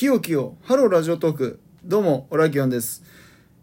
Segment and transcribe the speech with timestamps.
[0.00, 1.60] きよきよ、ハローラジオトーク。
[1.84, 3.02] どうも、オラキオンです。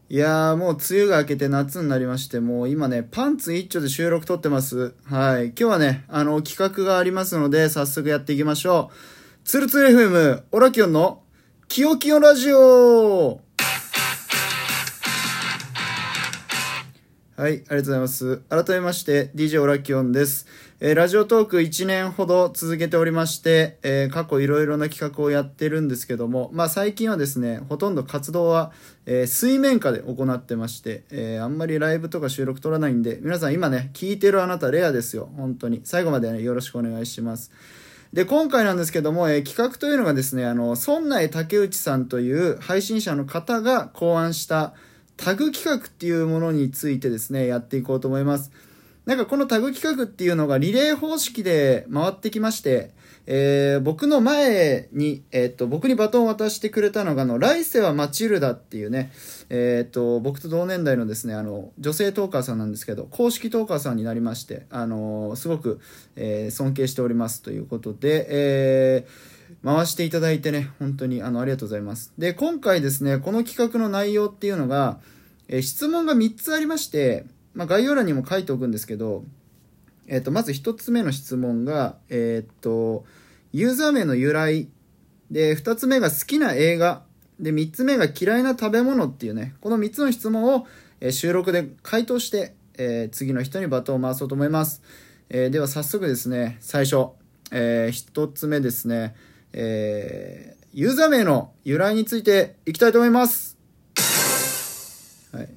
[0.08, 4.94] いやー、もう梅雨が明けて夏になりまして、もう今ね、パンツ一丁で収録撮ってます。
[5.06, 5.46] はい。
[5.46, 9.48] 今日はね、あの、企画がありますので、早速やっていきましょう。
[9.48, 11.24] ツルツル FM、オラキオンの、
[11.68, 13.42] きよきよラジオ
[17.38, 18.38] はい、ありがとうございます。
[18.50, 20.48] 改めまして、DJ オラキオンです。
[20.80, 28.72] えーラジオトーク1年ほど続けておりまして、えー過去いろいろな企画をやってるんですけども、まあ最近はですね、ほとんど活動は、
[29.06, 35.82] えー水面下で行ってまして、えーあんまりライブとか収録撮らないんで、皆さん今ね、聞いてるあなたレアですよ、本当に。
[35.84, 37.52] 最後までね、よろしくお願いします。
[38.14, 44.74] で、今回なんですけども、えー企画というのがですね、あの、村内竹内さんという配信者の方が考案した
[45.18, 48.52] タグ企画っていうものについてですね、やっていこうと思います。
[49.06, 52.92] なんかこのタグ企画っていうのがリレー方式で回ってきまして、
[53.26, 59.12] えー僕の前に、えーっと、僕にバトンを渡してくれたのが、あの、来世はマチルダっていうね、
[59.50, 65.80] えーっと、僕と同年代のですね、あの、女性トーカーさんなんですけど、公式トーカーさんになりまして、あのすごく、
[66.16, 72.14] え尊敬しておりますということで、えー回していただいてね、本当にあのありがとうございます。
[72.18, 75.00] で、今回ですね、この企画の内容っていうのが、
[75.48, 79.24] え質問が3つありまして、まあ、概要欄にも書いておくんですけど、
[80.08, 83.06] えっ、と、まず1つ目の質問が、えっ、と、
[83.52, 84.70] ユーザー名の由来。
[85.32, 87.04] で、2つ目が好きな映画。
[87.40, 90.68] で、3つ目が嫌いな食べ物っていうね、この3つの質問を、
[91.00, 94.82] え収録で回答して、えー次の人にバトンを回そうと思います。
[95.30, 97.10] えでは早速ですね、最初、
[97.52, 99.16] え1つ目ですね、
[99.60, 103.58] えーユーザー名の由来についていきたいと思います。
[105.34, 105.50] はい。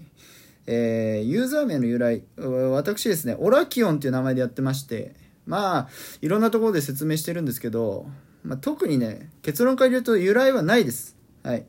[0.67, 5.89] えーユーザー名の由来、私ですね、オラキオンっていう名前でやってまして、まあ、
[6.23, 8.07] いろんなところで説明してるんですけど、
[8.43, 11.17] まあ、特にね、結論から言うと由来はないです。
[11.43, 11.67] はい。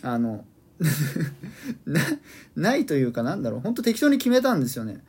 [0.00, 0.46] あの、
[1.84, 2.00] な、
[2.54, 5.04] ないというかなんだろう、本当適当に決めたんですよね。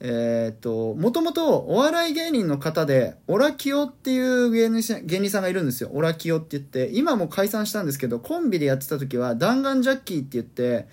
[0.00, 5.90] えーと、もともとお笑い芸人の方で、オラキオっていう芸人さん芸人さんがいるんですよ。
[5.92, 10.86] オラキオって言って、今も解散したんですけど、コンビでやってた時は、弾丸ジャッキーって言って、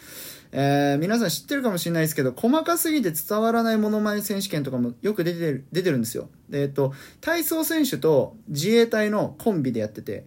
[0.54, 6.30] えー皆さん知ってるかもしれないですけど、細かすぎて伝わらないモノマネ選手権とかもよく出てる、出てるんですよ。
[6.50, 10.26] でえーと、体操選手と自衛隊のコンビでやってて、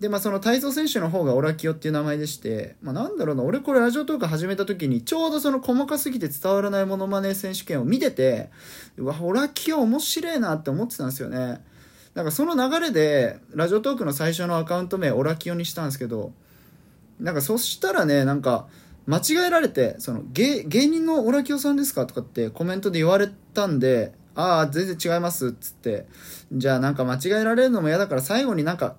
[0.00, 8.50] で、まあ、その体操選手の方がオラキオっていう名前でして、まあ、なんだろうな、俺これラジオトーク始めた時に、ちょうどその細かすぎて伝わらないモノマネ選手権を見てて、
[8.98, 11.60] うわ、オラキオ面白いなって思ってたんですよね。
[12.14, 16.32] なんかその流れで、ラジオトークの最初のアカウント名、オラキオにしたんですけど、
[17.18, 18.68] なんかそしたらね、なんか、
[19.06, 26.06] 間違えられて、その芸、芸人のオラキオさんですかとかってコメントで言われたんで、ああ、全然違いますっつって、
[26.52, 28.96] じゃあなんか間違えられるのも嫌だから最後になんか、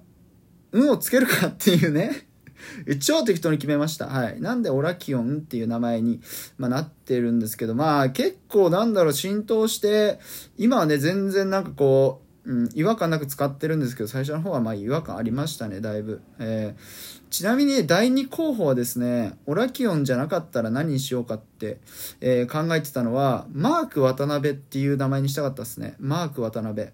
[0.71, 2.27] 運をつけるかっていうね。
[2.99, 4.07] 超適当に決めました。
[4.07, 4.41] はい。
[4.41, 6.21] なんでオラキオンっていう名前に、
[6.57, 10.19] まあ、なってるんですけど、まあ結構なんだろう浸透して、
[10.57, 16.21] 今はね全然なんかこう、うん、違和感なく使ってるんですけど、最初の方はまあ違和感ありましたね、だいぶ。
[16.39, 21.77] えーちなみに第2候補はですね、オラキオンじゃなかったら何にしようかって、
[22.21, 25.95] えー考えてたのは、マーク渡辺っていう名前にしたかったですね。
[25.99, 26.87] マーク渡辺。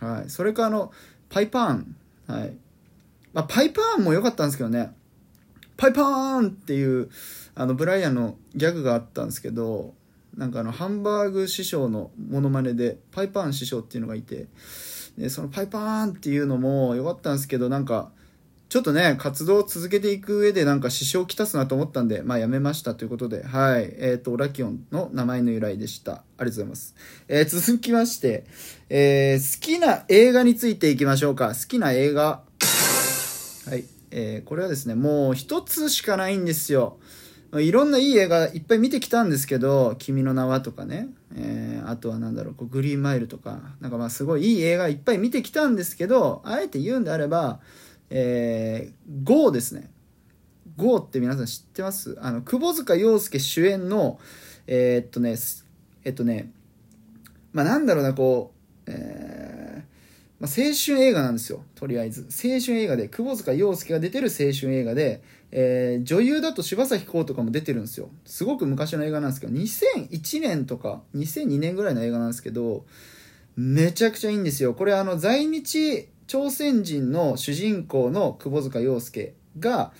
[0.00, 0.30] はい。
[0.30, 0.90] それかあの、
[1.28, 1.96] パイパーン。
[2.26, 2.56] はい。
[3.38, 4.90] まあ、パイパーンも良かったんですけどね。
[5.76, 7.08] パイパーンっていう、
[7.54, 9.94] あの、ブライアンのギャグがあったんですけど、
[10.36, 14.48] なんかあの、ハンバーグ師匠のモノマネで、パイパーン師匠っていうのがいて、
[15.16, 18.10] で、そのパイパーンっていうのも良かったんですけど、なんか、
[18.68, 23.94] ちょっとね、活動を続けていく上でなんか支障をきたすなと思ったんで、まあやめましたということで、はい。
[23.98, 26.12] えっ、と、オラキオンの名前の由来でした。
[26.12, 26.96] ありがとうございます。
[27.28, 28.46] えー続きまして、
[28.90, 31.50] えー好きな映画についていきましょうか。
[31.50, 32.47] 好きな映画。
[33.68, 33.84] はい。
[34.10, 36.98] えーこれはですね、もう一つしかないんですよ。
[37.54, 47.60] いろんないい映画いっぱい見てきたんですけど、君の名はとかね、えーあとはなんだろう、こうグリーンマイルとか、なんかまあすごいいい映画いっぱい見てきたんですけど、あえて言うんであれば、
[48.10, 49.90] えー、GO ですね。
[50.76, 52.16] GO って皆さん知ってます？
[52.20, 54.18] あの、窪塚洋介主演の、
[54.66, 55.36] えーっとね、
[56.04, 56.52] えっとね、
[57.52, 58.52] まあなんだろうな、こ
[58.86, 59.57] う、えー
[60.40, 62.22] まあ、青春映画なんですよ、とりあえず。
[62.30, 65.20] 青春映画で、窪塚洋介が出てる青春映画で、
[65.50, 68.10] えー女優だと柴咲コウとかも出てるんですよ。
[68.24, 72.84] すごく昔の映画なんですけど、2001年とか、2002年ぐらいの映画なんですけど、
[73.56, 74.74] めちゃくちゃいいんですよ。
[74.74, 79.92] これあの、在日朝鮮人の主人公の窪塚洋介が、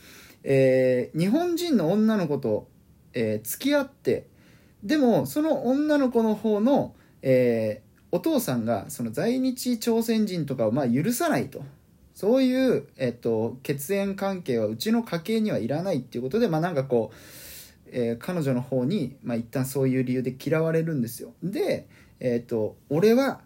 [0.45, 2.69] えー日本人の女の子と、
[3.13, 4.27] えー付き合って、
[4.85, 11.63] でも、その女の子の方の、えーお父さんが、その在日朝鮮人とかをまあ許さないと。
[12.19, 17.17] そういう、えっと、血縁関係はうちの家系にはいらないっていうことでまあなんかこう、
[17.93, 21.33] えー、彼女の方に、まあ、一旦そういう理由で嫌われるんですよ。
[21.45, 21.87] で、
[22.19, 23.41] えっと俺は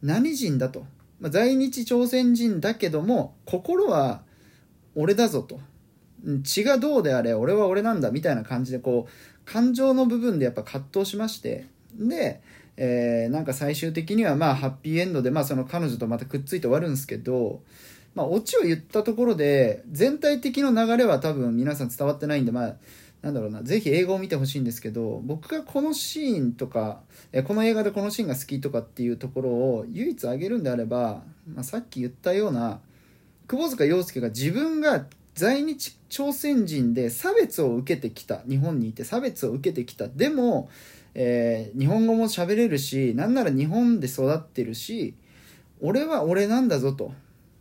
[0.00, 0.86] 何人だと、
[1.18, 4.22] まあ、在日朝鮮人だけども心は
[4.94, 5.58] 俺だぞと。
[6.44, 11.66] 血がどうであれ俺は俺なんだみたいな感じでこう感情の部分でやっぱ葛藤しまして。
[11.98, 12.40] で
[12.80, 17.60] えー、なんか最終的にはまあハッピーエンドで、まあ、その彼女とまたくっついて終わるんですけど、
[18.14, 22.76] まあ、オチを言ったところで全体的な流れは多分皆さん伝わってないんで、まあ、
[23.20, 27.00] なんだろうな、ぜひ映画を見てほしいんですけど、僕がこのシーンとか、
[27.32, 31.22] えこの映画でこのシーンが好きとかっていうところを唯一挙げるんであれば、
[31.52, 32.78] まあ、さっき言ったような、
[33.48, 40.06] 窪塚洋介が自分が在日朝鮮人で差別を受けてきた、日本にいて差別を受けてきた。
[40.06, 40.68] でも、
[41.20, 45.16] えー、日本語も喋れるしなんなら日本で育ってるし
[45.80, 47.12] 俺は俺なんだぞと、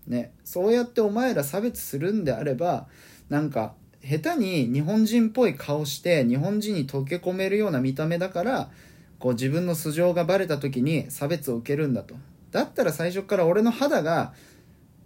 [0.05, 2.87] ね、そうやってお前ら差別するんであれば
[3.29, 3.73] なんか
[4.03, 8.69] 下手に日本人っぽい顔して日本人に溶け込めるような見た目だから
[9.17, 12.13] こう自分の素性がバレた時に差別を受けるんだと。
[12.51, 14.33] だったら最初から俺の肌が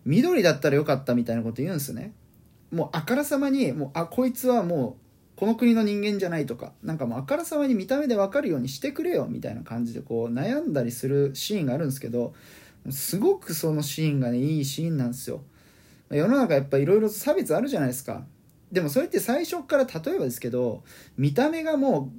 [0.03, 2.11] 緑だったらよかったみたいなこと言うんですね。
[2.69, 5.10] もうあからさまにもうあこいつはもう
[5.41, 12.35] この国の人間じゃないとかなんかもうあからさまに見た目で分かるようにしてくれよみたいな感じでこう悩んだりするシーンがあるんですけど
[12.91, 15.41] すごくそのシーンがねいいシーンなんですよ。
[16.11, 18.23] 世の中やっぱいろいろ差別あるじゃないですか。
[18.71, 20.83] でもそれって最初から例えばですけど
[21.17, 22.11] 見た目がも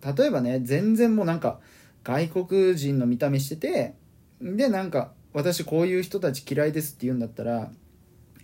[0.00, 1.58] う例えばね全然もうなんか
[2.04, 3.96] 外国人の見た目してて
[4.40, 7.72] でなんか私こういう人たち嫌いですって言うんだったら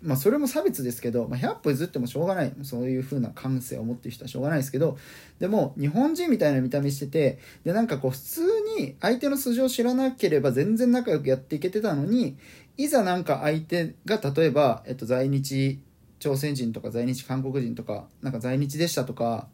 [0.04, 4.98] まあ、それも差別ですけど、まあ、100歩譲ってもしょうがないそういう風な感性を持ってる人はしょうがないですけど
[5.38, 8.42] でも日本人みたいな見た目しててでなんかこう普通
[8.78, 12.36] に相手の素性を知らなければ全然仲良くやっていけてたのに
[12.76, 15.80] いざなんか相手が例えば、えっと、在日
[16.18, 19.48] 朝鮮人とか在日韓国人とかなんか在日でしたとか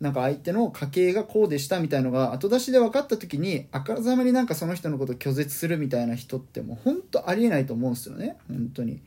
[0.00, 9.00] なんか相手の家系がこうでしたみたいのが後出しで分かった時にあからさまになんかその人のことを拒絶するみたいな人ってもう本当ありえないと思うんですよね本当に。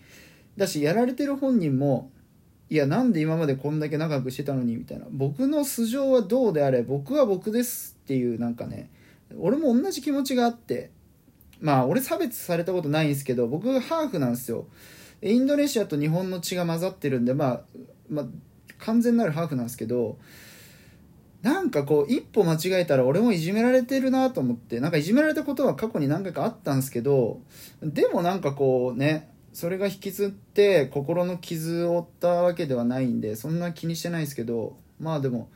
[0.57, 2.11] だしやられてる本人も
[2.69, 5.05] いやなんで今までこんだけ長くしてたのにみたいな。
[5.11, 8.89] 僕の素性はどうであれ僕は僕ですっていうなんかね
[9.37, 10.91] 俺も同じ気持ちがあって
[11.59, 14.67] まあ俺差別されたことないんですけど僕ハーフなんですよ。
[15.21, 17.61] インドネシアと日本の血が混ざってるんでまあ、
[18.09, 18.25] まあ、
[18.79, 20.17] 完全なるハーフなんですけど
[21.41, 27.39] なんかこう一歩間違えたら俺もいじめられてるなと思ってなんかいじめられたことは過去に何回かあったんですけど
[27.81, 35.49] でもなんかこうねそれが引きずって心の傷を負ったわけではないんでそんな気にしてないですけどまあでも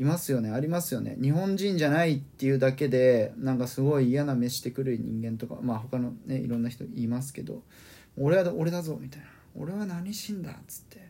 [0.00, 0.50] いますよね。
[0.50, 1.16] ありますよね。
[1.20, 7.62] 日本人じゃないっていうだけでなんかすごい嫌な目してくる人間とかまあ他のねいろんな人いますけど
[8.16, 9.26] 俺は俺だぞみたいな。
[9.56, 11.08] 俺は何しんだっつって、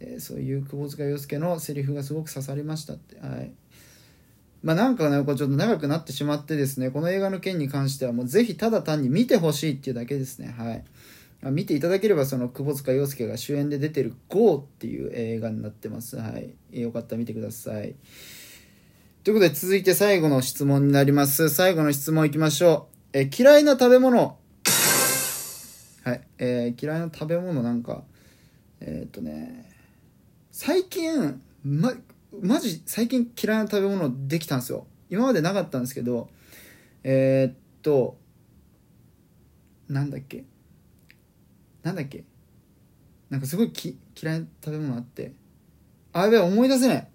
[0.00, 3.20] えー、そういう窪塚洋介のセリフがすごく刺さりましたって。
[3.20, 3.52] はい。
[4.62, 10.54] まあなんかねこうちょっと長くなってしまってですねこの映画の件に関してはもうぜひただ単に見てほしいっていうだけですね。
[10.56, 10.84] はい。
[11.50, 16.16] 見ていただければその窪塚洋介が主演で出てる「GO」っていう映画になってます。
[16.16, 16.54] はい。
[16.80, 17.96] よかったら見てください。
[19.24, 21.48] ということで続いて最後の質問になります。
[21.48, 23.18] 最後の質問いきましょう。
[23.18, 24.38] え、嫌いな食べ物。
[26.04, 26.20] はい。
[26.38, 28.04] えー、嫌いな食べ物なんか、
[28.80, 29.70] えー、っとね、
[30.50, 31.92] 最近、ま、
[32.40, 34.86] マジ最近嫌いな食べ物できたんですよ。
[35.10, 36.28] 今までなかったんですけど、
[37.04, 38.16] えー、っと、
[39.88, 40.44] なんだっけ
[41.82, 42.24] なんだっけ？
[43.30, 45.32] なんかすごいき嫌いな食べ物あって。
[46.12, 47.08] あやべえ思い出せない。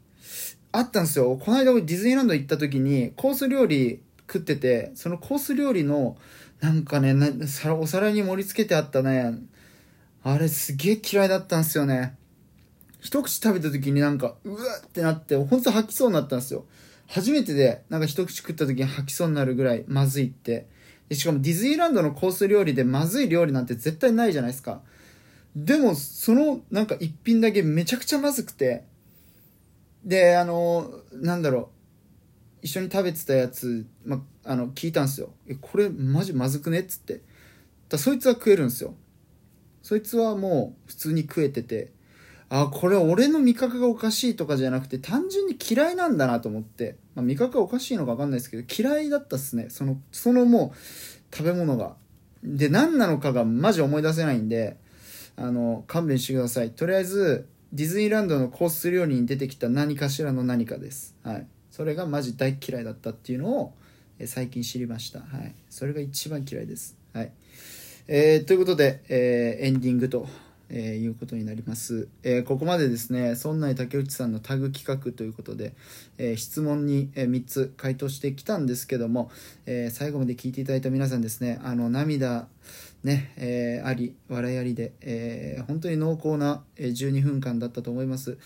[0.71, 1.37] あったんですよ。
[1.37, 6.17] この間ディズニーランド行った時にコース料理食っててそのコース料理の
[6.59, 7.27] なんかねな
[7.75, 9.35] お皿に盛り付けてあったね。
[10.23, 12.17] あれすげえ嫌いだったんですよね。
[12.99, 16.65] 一口食べた時になんかうわってなって本当吐きそうになったんですよ。
[17.07, 20.67] 初めてでなんか一口食った時に吐きそうになるぐらいまずいって。
[21.15, 24.81] しかもディズニーランドのコース料理でまずい料理なんて絶対ないじゃないですか。
[25.55, 28.83] でも、そのなんか一品だけめちゃくちゃまずくて、
[30.03, 35.33] で、あの、なんだろう、一緒に食べてたやつ、ま、あの、聞いたんですよ。
[35.47, 36.79] え、これマジまずくね？
[36.79, 37.21] っつって。
[37.89, 38.93] だそいつは食えるんですよ。
[39.81, 41.91] そいつはもう普通に食えてて、
[42.49, 49.67] あ、これ俺の味覚がおかしいとかじゃなくて、単純に嫌いなんだなと思って、まあ、味覚がおかしいのかわかんないですけど、嫌いだったっすね。
[49.69, 51.95] その、そのもう、食べ物が。
[52.43, 54.77] で、何なのかがマジ思い出せないんで、
[55.35, 56.71] あの、勘弁してください。
[56.71, 61.15] とりあえず、ディズニーランドのコース料理に出てきた何かしらの何かです。
[61.23, 61.47] はい。
[61.69, 63.73] それがマジ大嫌いだったっていうのを、
[64.25, 65.19] 最近知りました。
[65.19, 65.53] はい。
[65.69, 66.95] それが一番嫌いです。
[67.13, 67.31] はい。
[68.07, 70.27] えー、ということで、えー、エンディングと、
[70.69, 75.73] えー、いうことになります、えー、ここまでですね村内竹内さんのタグ企画ということで、
[76.17, 79.31] えー、質問に、え3つ回答してきたんですけども、
[79.65, 82.47] え最後まで聞いていただいた皆さんですねあの涙
[83.03, 88.37] ね、えあり笑いありで、え本当に濃厚な12分間だったと思います。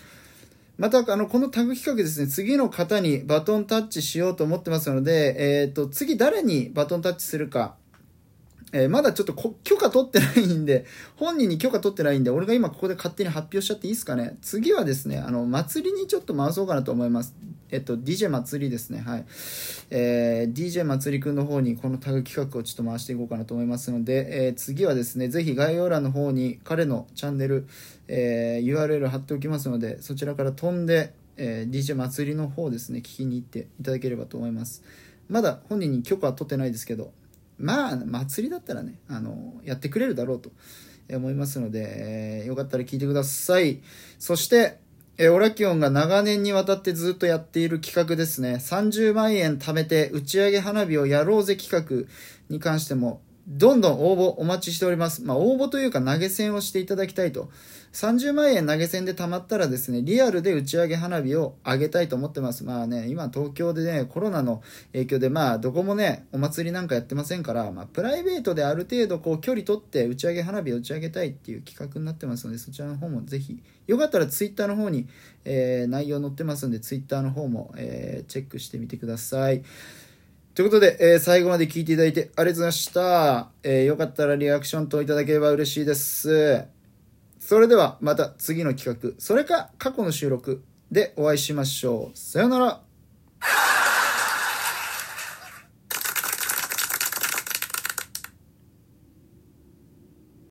[0.78, 7.76] また、あの、このタグ企画ですね、次の方にバトンタッチしようと思ってますので、えっ、ー、と、次誰にバトンタッチするか、
[8.72, 10.86] えー、まだちょっと許可取ってないんで、
[11.16, 14.38] 本人に許可取ってないんで、俺が今ここで勝手に発表しちゃっていいですかね。
[14.40, 17.34] 次はですね、あの、祭りにちょっと回そうかなと思います。
[17.70, 19.00] えっと、DJ 祭りですね。
[19.00, 19.24] はい。
[19.90, 27.66] えー、DJ 祭りくんの方にこのタグ企画をちょっと回していこうかなと思いますので、えー、次はですね、ぜひ概要欄の方に彼のチャンネル、
[28.08, 34.82] えー、URL 貼っておきますので、そちらから飛んで、えー、DJ 祭りの方ですね、聞きに行っていただければと思います。
[35.28, 37.12] まだ本人に許可は取ってないですけど、
[37.62, 40.50] まあ、祭りだったらね、あの、やってくれるだろうと
[41.10, 43.80] 思いますので、えー、よかったら聞いてください。
[44.18, 44.78] そして、
[45.18, 48.54] えオラキオンが長年にわたってずっとやっている企画ですね。
[48.54, 52.08] 30万円貯めて打ち上げ花火をやろうぜ企画
[52.48, 55.24] に関しても、どんどん応募お待ちしております。
[55.24, 57.50] まあ、応募というか投げ銭をしていただきたいと。
[57.92, 62.64] 30万円投げ銭で貯まったらですね、リアルで打ち上げ花火を上げたいと思ってます。
[62.64, 73.58] まあね、今東京でね、コロナの影響でまあ、どこもね、お祭りなんかやってませんから、まあ、プライベートである程度こう、距離取って打ち上げ花火を打ち上げたいっていう企画になってますので、そちらの方もぜひ、
[73.88, 75.06] よかったらツイッターの方に、
[75.44, 79.62] えー、内容載ってますんで、ツイッターの方も、えー、チェックしてみてください。
[80.54, 83.48] ということで、えー、最後まで聞いていただいてありがとうございました。
[83.62, 86.66] えー、よかったらリアクション等いただければ嬉しいです。
[87.38, 92.18] それではまた次の企画、それか過去の収録でお会いしましょう。
[92.18, 92.91] さよなら。